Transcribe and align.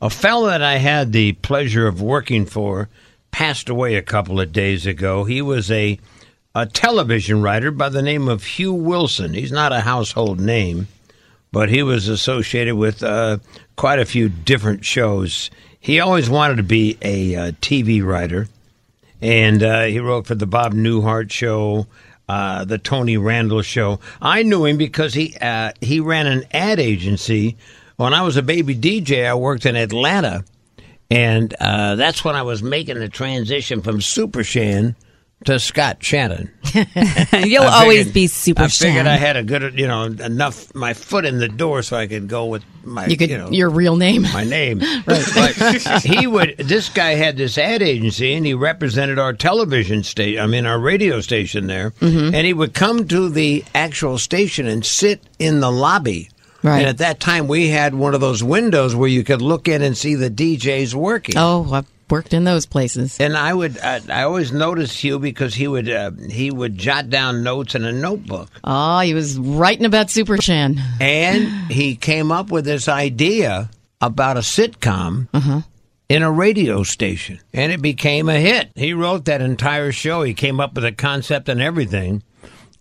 A 0.00 0.10
fellow 0.10 0.46
that 0.46 0.62
I 0.62 0.76
had 0.76 1.12
the 1.12 1.32
pleasure 1.32 1.88
of 1.88 2.00
working 2.00 2.46
for 2.46 2.88
passed 3.32 3.68
away 3.68 3.96
a 3.96 4.02
couple 4.02 4.40
of 4.40 4.52
days 4.52 4.86
ago. 4.86 5.24
He 5.24 5.42
was 5.42 5.70
a 5.70 5.98
a 6.54 6.66
television 6.66 7.42
writer 7.42 7.70
by 7.70 7.88
the 7.88 8.02
name 8.02 8.28
of 8.28 8.44
Hugh 8.44 8.74
Wilson. 8.74 9.34
He's 9.34 9.52
not 9.52 9.72
a 9.72 9.80
household 9.80 10.40
name, 10.40 10.88
but 11.52 11.68
he 11.68 11.82
was 11.82 12.08
associated 12.08 12.74
with 12.74 13.02
uh, 13.02 13.38
quite 13.76 13.98
a 13.98 14.04
few 14.04 14.28
different 14.28 14.84
shows. 14.84 15.50
He 15.78 16.00
always 16.00 16.30
wanted 16.30 16.56
to 16.56 16.62
be 16.62 16.96
a 17.02 17.34
uh, 17.34 17.50
TV 17.60 18.04
writer, 18.04 18.48
and 19.20 19.62
uh, 19.62 19.84
he 19.84 19.98
wrote 19.98 20.26
for 20.26 20.34
the 20.34 20.46
Bob 20.46 20.74
Newhart 20.74 21.30
Show, 21.30 21.86
uh, 22.28 22.64
the 22.64 22.78
Tony 22.78 23.16
Randall 23.16 23.62
Show. 23.62 24.00
I 24.20 24.42
knew 24.42 24.64
him 24.64 24.78
because 24.78 25.14
he 25.14 25.36
uh, 25.40 25.72
he 25.80 26.00
ran 26.00 26.26
an 26.26 26.44
ad 26.52 26.78
agency. 26.78 27.56
When 27.98 28.14
I 28.14 28.22
was 28.22 28.36
a 28.36 28.42
baby 28.42 28.76
DJ, 28.76 29.26
I 29.26 29.34
worked 29.34 29.66
in 29.66 29.74
Atlanta, 29.74 30.44
and 31.10 31.52
uh, 31.58 31.96
that's 31.96 32.24
when 32.24 32.36
I 32.36 32.42
was 32.42 32.62
making 32.62 33.00
the 33.00 33.08
transition 33.08 33.82
from 33.82 34.00
Super 34.00 34.44
Shan 34.44 34.94
to 35.46 35.58
Scott 35.58 35.96
Shannon. 36.00 36.48
You'll 37.32 37.64
I 37.64 37.82
always 37.82 38.12
be 38.12 38.28
super 38.28 38.68
Shan. 38.68 38.90
I 38.90 38.92
figured 38.92 39.06
Shan. 39.06 39.08
I 39.08 39.16
had 39.16 39.36
a 39.36 39.42
good, 39.42 39.76
you 39.76 39.88
know, 39.88 40.04
enough 40.04 40.72
my 40.76 40.94
foot 40.94 41.24
in 41.24 41.40
the 41.40 41.48
door 41.48 41.82
so 41.82 41.96
I 41.96 42.06
could 42.06 42.28
go 42.28 42.46
with 42.46 42.62
my, 42.84 43.06
you 43.06 43.16
could 43.16 43.30
know, 43.30 43.50
your 43.50 43.68
real 43.68 43.96
name. 43.96 44.22
my 44.22 44.44
name. 44.44 44.80
But 45.04 46.04
he 46.04 46.28
would. 46.28 46.56
This 46.58 46.88
guy 46.90 47.16
had 47.16 47.36
this 47.36 47.58
ad 47.58 47.82
agency, 47.82 48.32
and 48.34 48.46
he 48.46 48.54
represented 48.54 49.18
our 49.18 49.32
television 49.32 50.04
station. 50.04 50.40
I 50.40 50.46
mean, 50.46 50.66
our 50.66 50.78
radio 50.78 51.20
station 51.20 51.66
there. 51.66 51.90
Mm-hmm. 51.90 52.32
And 52.32 52.46
he 52.46 52.54
would 52.54 52.74
come 52.74 53.08
to 53.08 53.28
the 53.28 53.64
actual 53.74 54.18
station 54.18 54.68
and 54.68 54.86
sit 54.86 55.20
in 55.40 55.58
the 55.58 55.72
lobby. 55.72 56.30
Right. 56.62 56.80
And 56.80 56.88
at 56.88 56.98
that 56.98 57.20
time, 57.20 57.46
we 57.46 57.68
had 57.68 57.94
one 57.94 58.14
of 58.14 58.20
those 58.20 58.42
windows 58.42 58.94
where 58.94 59.08
you 59.08 59.24
could 59.24 59.42
look 59.42 59.68
in 59.68 59.82
and 59.82 59.96
see 59.96 60.14
the 60.14 60.30
DJs 60.30 60.94
working. 60.94 61.36
Oh, 61.38 61.68
I've 61.72 61.86
worked 62.10 62.32
in 62.32 62.44
those 62.44 62.66
places. 62.66 63.20
And 63.20 63.36
I 63.36 63.52
would, 63.54 63.78
I, 63.78 64.00
I 64.08 64.22
always 64.22 64.50
noticed 64.50 65.00
Hugh 65.00 65.18
because 65.18 65.54
he 65.54 65.68
would, 65.68 65.88
uh, 65.88 66.10
he 66.28 66.50
would 66.50 66.76
jot 66.76 67.10
down 67.10 67.42
notes 67.42 67.74
in 67.74 67.84
a 67.84 67.92
notebook. 67.92 68.48
Oh, 68.64 69.00
he 69.00 69.14
was 69.14 69.38
writing 69.38 69.84
about 69.84 70.10
Super 70.10 70.40
Shan. 70.40 70.80
And 71.00 71.70
he 71.70 71.94
came 71.96 72.32
up 72.32 72.50
with 72.50 72.64
this 72.64 72.88
idea 72.88 73.70
about 74.00 74.36
a 74.36 74.40
sitcom 74.40 75.28
in 76.08 76.22
a 76.22 76.30
radio 76.30 76.82
station, 76.82 77.40
and 77.52 77.70
it 77.70 77.82
became 77.82 78.28
a 78.28 78.38
hit. 78.38 78.70
He 78.74 78.94
wrote 78.94 79.26
that 79.26 79.42
entire 79.42 79.92
show. 79.92 80.22
He 80.22 80.34
came 80.34 80.60
up 80.60 80.74
with 80.74 80.84
a 80.84 80.92
concept 80.92 81.48
and 81.48 81.60
everything. 81.60 82.22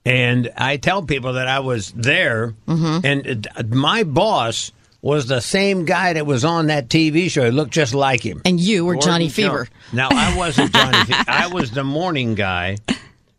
And 0.07 0.51
I 0.57 0.77
tell 0.77 1.03
people 1.03 1.33
that 1.33 1.47
I 1.47 1.59
was 1.59 1.91
there, 1.91 2.53
and 2.67 3.47
uh, 3.55 3.63
my 3.69 4.03
boss 4.03 4.71
was 5.01 5.27
the 5.27 5.41
same 5.41 5.85
guy 5.85 6.13
that 6.13 6.25
was 6.25 6.45
on 6.45 6.67
that 6.67 6.87
TV 6.89 7.29
show. 7.29 7.43
He 7.45 7.51
looked 7.51 7.71
just 7.71 7.93
like 7.93 8.21
him. 8.25 8.41
And 8.45 8.59
you 8.59 8.85
were 8.85 8.95
Johnny 8.95 9.27
Fever. 9.29 9.67
Now 9.91 10.07
I 10.11 10.35
wasn't 10.37 10.73
Johnny. 10.73 10.97
Fever. 11.05 11.23
I 11.27 11.47
was 11.47 11.71
the 11.71 11.83
morning 11.83 12.35
guy, 12.35 12.77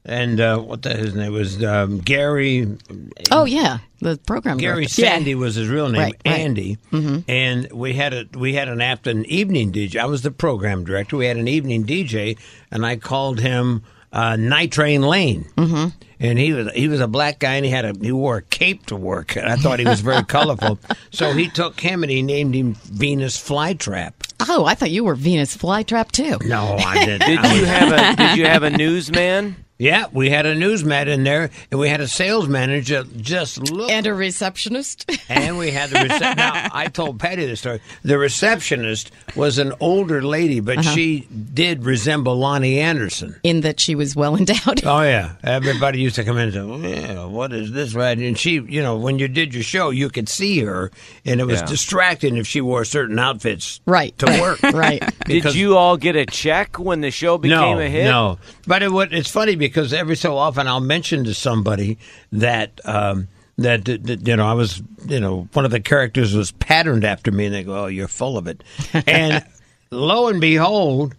and 0.05 0.41
uh, 0.41 0.59
what 0.59 0.83
the 0.83 0.95
his 0.95 1.15
name 1.15 1.33
was 1.33 1.63
um, 1.65 1.99
Gary. 2.01 2.67
Oh 3.33 3.45
yeah, 3.47 3.79
the 4.01 4.19
program 4.27 4.59
Gary 4.59 4.83
director. 4.85 5.03
Sandy 5.03 5.35
was 5.35 5.55
his 5.55 5.69
real 5.69 5.89
name, 5.89 6.03
Right, 6.03 6.17
right. 6.27 6.39
Andy, 6.39 6.77
and 6.93 7.73
we 7.73 7.95
had 7.95 8.13
a 8.13 8.27
we 8.39 8.53
had 8.55 8.69
an 8.69 8.81
after 8.83 9.11
an 9.11 9.25
evening 9.25 9.73
DJ. 9.73 9.97
I 9.97 10.05
was 10.07 10.21
the 10.23 10.31
program 10.31 10.85
director. 10.85 11.17
We 11.17 11.27
had 11.27 11.39
an 11.39 11.49
evening 11.49 11.85
DJ, 11.87 12.39
and 12.71 12.85
I 12.85 12.97
called 12.97 13.41
him 13.41 13.83
uh, 14.13 14.37
Night 14.37 14.73
Train 14.73 15.03
Lane. 15.03 15.45
Mm-hmm. 15.57 15.89
And 16.21 16.37
he 16.39 16.53
was 16.53 16.73
he 16.73 16.89
was 16.89 16.99
a 17.01 17.07
black 17.07 17.39
guy, 17.39 17.55
and 17.55 17.65
he 17.65 17.71
had 17.71 17.85
a 17.85 17.95
he 18.01 18.11
wore 18.11 18.39
a 18.39 18.43
cape 18.43 18.87
to 18.87 18.97
work, 18.97 19.37
and 19.37 19.47
I 19.47 19.55
thought 19.55 19.79
he 19.79 19.85
was 19.85 20.01
very 20.01 20.25
colorful. 20.27 20.81
So 21.13 21.33
he 21.33 21.49
took 21.49 21.79
him 21.79 22.03
and 22.03 22.11
he 22.11 22.23
named 22.23 22.55
him 22.57 22.75
Venus 22.75 23.39
Flytrap. 23.39 24.15
Oh, 24.49 24.65
I 24.65 24.75
thought 24.75 24.91
you 24.91 25.05
were 25.05 25.15
Venus 25.15 25.57
Flytrap 25.57 26.11
too. 26.11 26.39
No, 26.49 26.77
I 26.77 27.05
didn't. 27.07 27.29
Did 27.29 27.39
I 27.39 27.55
you 27.55 27.65
have 27.67 27.93
a 27.93 28.17
Did 28.23 28.39
you 28.39 28.47
have 28.47 28.65
a 28.65 28.71
newsman? 28.71 29.65
Yeah, 29.79 30.07
we 30.13 30.29
had 30.29 30.45
a 30.45 30.57
newsman 30.57 31.07
in 31.07 31.23
there, 31.23 31.51
and 31.71 31.79
we 31.79 31.89
had 31.89 32.01
a 32.01 32.09
sales 32.09 32.49
manager 32.49 33.05
just 33.17 33.71
look. 33.71 33.91
And 33.91 34.07
a 34.07 34.15
receptionist. 34.15 35.09
And 35.31 35.59
we 35.59 35.71
had 35.71 35.91
the 35.91 35.97
rece- 35.99 36.37
now. 36.37 36.69
I 36.73 36.87
told 36.87 37.21
Patty 37.21 37.45
the 37.45 37.55
story. 37.55 37.81
The 38.03 38.17
receptionist 38.19 39.11
was 39.37 39.59
an 39.59 39.75
older 39.79 40.23
lady, 40.23 40.61
but 40.61 40.79
Uh-huh. 40.79 40.95
she 40.95 41.29
did 41.53 41.85
resemble 41.85 42.37
Loni 42.41 42.79
Anderson. 42.79 43.37
in 43.43 43.61
that 43.61 43.79
she 43.79 43.95
was 43.95 44.17
well 44.17 44.35
endowed. 44.37 44.85
Oh 44.87 45.03
yeah, 45.03 45.33
everybody 45.45 46.01
used 46.01 46.17
to 46.17 46.25
come 46.25 46.39
in 46.39 46.45
and 46.45 46.53
say, 46.55 46.63
well, 46.63 46.81
"Yeah, 46.81 47.25
what 47.27 47.53
is 47.53 47.73
this?" 47.73 47.95
Right? 47.95 48.17
And 48.17 48.39
she, 48.39 48.53
you 48.55 48.83
know, 48.83 48.97
when 48.97 49.19
you 49.19 49.29
did 49.29 49.53
your 49.55 49.63
show, 49.63 49.91
you 49.91 50.09
could 50.09 50.29
see 50.31 50.61
her, 50.61 50.91
and 51.27 51.41
it 51.43 51.45
was 51.45 51.61
Yeah. 51.61 51.67
distracting 51.67 52.37
if 52.39 52.47
she 52.47 52.63
wore 52.63 52.85
certain 52.87 53.19
outfits, 53.19 53.81
Right. 53.85 54.17
to 54.19 54.27
work. 54.41 54.63
Right. 54.73 55.03
Did 55.27 55.55
you 55.55 55.77
all 55.77 55.99
get 55.99 56.17
a 56.17 56.25
check 56.25 56.79
when 56.79 57.03
the 57.03 57.11
show 57.11 57.37
became 57.37 57.77
no, 57.77 57.79
a 57.81 57.89
hit? 57.89 58.05
No, 58.05 58.39
but 58.67 58.83
it, 58.83 58.91
would- 58.91 59.13
it's 59.13 59.31
funny 59.31 59.57
because 59.57 59.68
every 59.93 60.17
so 60.17 60.37
often 60.37 60.67
I'll 60.67 60.81
mention 60.81 61.25
to 61.25 61.35
somebody 61.35 61.99
that 62.33 62.81
um, 62.85 63.29
that, 63.59 63.85
that, 63.85 64.27
you 64.27 64.37
know 64.37 64.47
I 64.47 64.53
was 64.55 64.83
you 65.07 65.21
know 65.21 65.49
one 65.53 65.65
of 65.65 65.71
the 65.71 65.81
characters 65.81 66.35
was 66.35 66.51
patterned 66.53 67.05
after 67.05 67.31
me, 67.33 67.47
and 67.47 67.55
they 67.55 67.65
go, 67.65 67.85
"Oh, 67.85 67.87
you're 67.87 68.09
full 68.09 68.37
of 68.39 68.47
it," 68.47 68.63
and 69.07 69.45
lo 69.91 70.29
and 70.29 70.41
behold, 70.41 71.15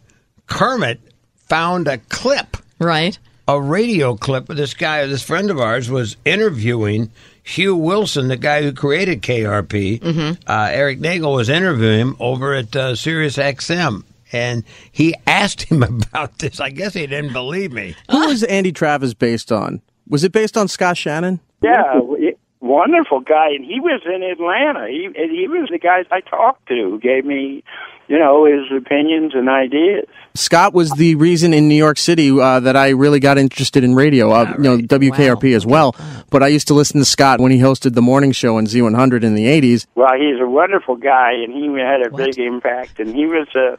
Kermit 0.48 1.00
found 1.48 1.88
a 1.88 1.98
clip 1.98 2.58
Right. 2.80 3.18
a 3.48 3.60
radio 3.60 4.16
clip 4.16 4.50
of 4.50 4.56
this 4.58 4.74
guy, 4.74 5.06
this 5.08 5.24
friend 5.24 5.50
of 5.52 5.60
ours, 5.60 5.90
was 5.90 6.16
interviewing 6.24 7.12
Hugh 7.44 7.76
Wilson, 7.76 8.28
the 8.28 8.38
guy 8.38 8.62
who 8.62 8.72
created 8.72 9.22
KRP. 9.24 10.38
Uh, 10.48 10.70
Eric 10.72 11.00
Nagel 11.00 11.34
was 11.34 11.50
interviewing 11.50 12.00
him 12.00 12.16
over 12.20 12.54
at 12.54 12.76
uh, 12.76 12.96
Sirius 12.96 13.38
XM. 13.38 14.04
And 14.32 14.64
he 14.92 15.16
asked 15.28 15.64
him 15.64 15.84
about 16.12 16.40
this. 16.40 16.60
I 16.60 16.70
guess 16.70 16.94
he 16.94 17.08
didn't 17.08 17.34
believe 17.34 17.72
me. 17.72 17.96
Who 18.12 18.28
was 18.28 18.44
Andy 18.44 18.72
Travis 18.72 19.14
based 19.14 19.52
on? 19.52 19.82
Was 20.08 20.24
it 20.24 20.32
based 20.32 20.58
on 20.58 20.68
Scott 20.68 20.98
Shannon? 20.98 21.40
Yeah, 21.62 22.00
wonderful 22.62 23.20
guy, 23.22 23.50
and 23.50 23.66
he 23.66 23.80
was 23.80 24.02
in 24.06 24.24
Atlanta. 24.24 24.88
He 24.88 25.10
he 25.16 25.48
was 25.48 25.70
the 25.72 25.80
guy 25.80 26.04
I 26.12 26.22
talked 26.22 26.68
to 26.68 26.76
who 26.76 27.00
gave 27.00 27.26
me, 27.26 27.64
you 28.08 28.20
know, 28.20 28.46
his 28.46 28.66
opinions 28.76 29.34
and 29.34 29.50
ideas. 29.50 30.06
Scott 30.36 30.74
was 30.74 30.92
the 30.92 31.16
reason 31.16 31.54
in 31.54 31.68
New 31.68 31.76
York 31.76 31.98
City 31.98 32.30
uh, 32.40 32.60
that 32.60 32.76
I 32.76 32.90
really 32.90 33.20
got 33.20 33.38
interested 33.38 33.84
in 33.84 33.96
radio. 33.96 34.32
Uh, 34.32 34.54
you 34.58 34.64
know, 34.64 34.78
WKRP 34.78 35.56
as 35.56 35.66
well. 35.66 35.96
But 36.30 36.44
I 36.44 36.48
used 36.48 36.68
to 36.68 36.74
listen 36.74 37.00
to 37.00 37.06
Scott 37.06 37.40
when 37.40 37.52
he 37.52 37.60
hosted 37.60 37.96
the 37.96 38.02
morning 38.02 38.32
show 38.32 38.58
on 38.58 38.66
Z100 38.66 39.24
in 39.24 39.34
the 39.34 39.46
80s. 39.46 39.88
Well, 39.96 40.14
he's 40.16 40.40
a 40.40 40.48
wonderful 40.48 40.96
guy, 40.96 41.32
and 41.34 41.52
he 41.52 41.68
had 41.80 42.02
a 42.02 42.16
big 42.16 42.38
impact. 42.38 43.00
And 43.00 43.16
he 43.16 43.26
was 43.26 43.48
uh, 43.56 43.78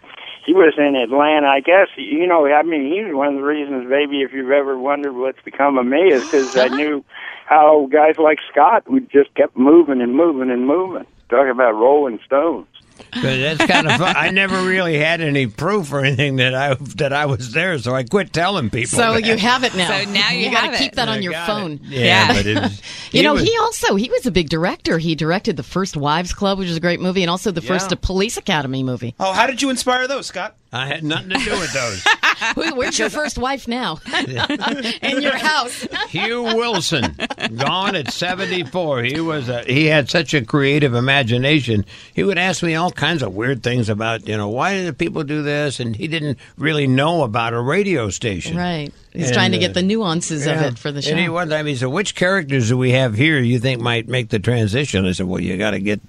he 0.50 0.54
was 0.54 0.74
in 0.76 0.96
Atlanta, 0.96 1.46
I 1.46 1.60
guess. 1.60 1.86
You 1.96 2.26
know, 2.26 2.44
I 2.44 2.64
mean, 2.64 2.90
he 2.92 3.04
was 3.04 3.14
one 3.14 3.28
of 3.28 3.34
the 3.34 3.46
reasons, 3.46 3.86
maybe, 3.88 4.22
if 4.22 4.32
you've 4.32 4.50
ever 4.50 4.76
wondered 4.76 5.12
what's 5.12 5.40
become 5.44 5.78
of 5.78 5.86
me, 5.86 6.10
is 6.10 6.24
because 6.24 6.56
I 6.56 6.66
knew 6.74 7.04
how 7.46 7.86
guys 7.86 8.16
like 8.18 8.38
Scott 8.50 8.90
would 8.90 9.08
just 9.12 9.32
kept 9.36 9.56
moving 9.56 10.00
and 10.00 10.12
moving 10.12 10.50
and 10.50 10.66
moving. 10.66 11.06
Talking 11.28 11.52
about 11.52 11.76
Rolling 11.76 12.18
Stones. 12.26 12.66
But 13.12 13.22
that's 13.22 13.66
kind 13.66 13.86
of 13.86 13.98
fun. 13.98 14.14
I 14.16 14.30
never 14.30 14.62
really 14.62 14.96
had 14.98 15.20
any 15.20 15.46
proof 15.46 15.92
or 15.92 16.00
anything 16.04 16.36
that 16.36 16.54
I 16.54 16.74
that 16.96 17.12
I 17.12 17.26
was 17.26 17.52
there, 17.52 17.78
so 17.78 17.94
I 17.94 18.04
quit 18.04 18.32
telling 18.32 18.70
people. 18.70 18.98
So 18.98 19.14
that. 19.14 19.24
you 19.24 19.36
have 19.36 19.64
it 19.64 19.74
now. 19.74 19.88
So 20.04 20.10
now 20.10 20.30
you 20.30 20.50
got 20.50 20.70
to 20.72 20.76
keep 20.78 20.92
it. 20.92 20.96
that 20.96 21.08
I 21.08 21.16
on 21.16 21.22
your 21.22 21.32
phone. 21.32 21.72
it. 21.72 21.80
Yeah, 21.84 22.00
Yeah. 22.04 22.32
but 22.34 22.46
it 22.46 22.54
was, 22.60 22.82
You 23.12 23.22
know, 23.22 23.34
was- 23.34 23.42
he 23.42 23.56
also 23.58 23.96
he 23.96 24.08
was 24.10 24.26
a 24.26 24.30
big 24.30 24.48
director. 24.48 24.98
He 24.98 25.14
directed 25.14 25.56
the 25.56 25.62
first 25.62 25.96
Wives 25.96 26.32
Club, 26.32 26.58
which 26.58 26.68
is 26.68 26.76
a 26.76 26.80
great 26.80 27.00
movie, 27.00 27.22
and 27.22 27.30
also 27.30 27.50
the 27.50 27.60
first 27.62 27.90
Yeah. 27.90 27.98
Police 28.00 28.36
Academy 28.36 28.82
movie. 28.82 29.14
Oh, 29.18 29.32
how 29.32 29.46
did 29.46 29.60
you 29.62 29.70
inspire 29.70 30.06
those, 30.06 30.26
Scott? 30.26 30.56
I 30.72 30.86
had 30.86 31.02
nothing 31.02 31.30
to 31.30 31.38
do 31.38 31.50
with 31.58 31.72
those. 31.72 32.06
Who, 32.54 32.74
where's 32.74 32.98
your 32.98 33.10
first 33.10 33.38
wife 33.38 33.68
now? 33.68 33.98
In 35.02 35.22
your 35.22 35.36
house. 35.36 35.86
Hugh 36.08 36.42
Wilson, 36.42 37.16
gone 37.56 37.94
at 37.96 38.10
74. 38.12 39.02
He 39.04 39.20
was 39.20 39.48
a, 39.48 39.62
he 39.64 39.86
had 39.86 40.08
such 40.10 40.34
a 40.34 40.44
creative 40.44 40.94
imagination. 40.94 41.84
He 42.14 42.22
would 42.24 42.38
ask 42.38 42.62
me 42.62 42.74
all 42.74 42.90
kinds 42.90 43.22
of 43.22 43.34
weird 43.34 43.62
things 43.62 43.88
about, 43.88 44.26
you 44.28 44.36
know, 44.36 44.48
why 44.48 44.74
did 44.74 44.98
people 44.98 45.22
do 45.24 45.42
this? 45.42 45.80
And 45.80 45.94
he 45.96 46.08
didn't 46.08 46.38
really 46.56 46.86
know 46.86 47.22
about 47.22 47.52
a 47.52 47.60
radio 47.60 48.10
station. 48.10 48.56
Right. 48.56 48.92
He's 49.12 49.26
And, 49.26 49.34
trying 49.34 49.52
to 49.52 49.58
uh, 49.58 49.60
get 49.60 49.74
the 49.74 49.82
nuances 49.82 50.46
of 50.46 50.56
Yeah. 50.56 50.68
it 50.68 50.78
for 50.78 50.92
the 50.92 51.02
show. 51.02 51.10
And 51.10 51.18
he 51.20 51.28
one 51.28 51.48
time 51.48 51.66
he 51.66 51.74
said, 51.74 51.88
"Which 51.88 52.14
characters 52.14 52.68
do 52.68 52.78
we 52.78 52.92
have 52.92 53.14
here 53.16 53.40
you 53.40 53.58
think 53.58 53.80
might 53.80 54.06
make 54.08 54.28
the 54.28 54.38
transition?" 54.38 55.04
I 55.04 55.12
said, 55.12 55.26
"Well, 55.26 55.40
you 55.40 55.56
got 55.56 55.72
to 55.72 55.80
get 55.80 56.00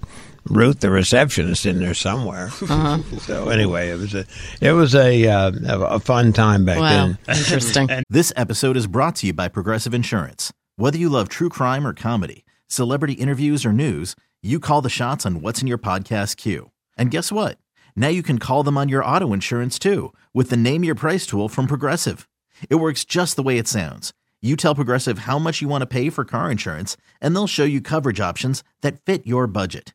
Ruth, 0.46 0.80
the 0.80 0.90
receptionist, 0.90 1.66
in 1.66 1.78
there 1.78 1.94
somewhere. 1.94 2.46
Uh-huh. 2.46 2.98
so 3.20 3.48
anyway, 3.48 3.90
it 3.90 3.98
was 3.98 4.14
a 4.14 4.26
it 4.60 4.72
was 4.72 4.94
a 4.94 5.26
uh, 5.26 5.52
a 5.66 6.00
fun 6.00 6.32
time 6.32 6.64
back 6.64 6.78
Wow, 6.80 6.88
then. 6.88 7.18
interesting. 7.36 7.88
This 8.10 8.32
episode 8.36 8.76
is 8.76 8.86
brought 8.86 9.16
to 9.16 9.26
you 9.28 9.32
by 9.32 9.48
Progressive 9.48 9.94
Insurance. 9.94 10.52
Whether 10.76 10.98
you 10.98 11.08
love 11.08 11.28
true 11.28 11.48
crime 11.48 11.86
or 11.86 11.94
comedy, 11.94 12.44
celebrity 12.66 13.14
interviews 13.14 13.64
or 13.64 13.72
news, 13.72 14.16
you 14.42 14.58
call 14.58 14.82
the 14.82 14.90
shots 14.90 15.24
on 15.24 15.40
what's 15.40 15.60
in 15.62 15.68
your 15.68 15.78
podcast 15.78 16.36
queue. 16.36 16.70
And 16.96 17.10
guess 17.10 17.30
what? 17.32 17.58
Now 17.94 18.08
you 18.08 18.22
can 18.22 18.38
call 18.38 18.62
them 18.62 18.76
on 18.76 18.88
your 18.88 19.04
auto 19.04 19.32
insurance 19.32 19.78
too 19.78 20.12
with 20.34 20.50
the 20.50 20.56
Name 20.56 20.82
Your 20.84 20.94
Price 20.94 21.26
tool 21.26 21.48
from 21.48 21.66
Progressive. 21.66 22.28
It 22.68 22.76
works 22.76 23.04
just 23.04 23.36
the 23.36 23.42
way 23.42 23.58
it 23.58 23.68
sounds. 23.68 24.12
You 24.40 24.56
tell 24.56 24.74
Progressive 24.74 25.20
how 25.20 25.38
much 25.38 25.62
you 25.62 25.68
want 25.68 25.82
to 25.82 25.86
pay 25.86 26.10
for 26.10 26.24
car 26.24 26.50
insurance, 26.50 26.96
and 27.20 27.34
they'll 27.34 27.46
show 27.46 27.64
you 27.64 27.80
coverage 27.80 28.18
options 28.20 28.64
that 28.80 28.98
fit 29.04 29.24
your 29.24 29.46
budget. 29.46 29.94